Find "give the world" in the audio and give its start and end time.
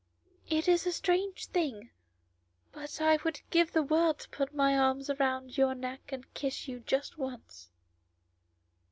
3.51-4.17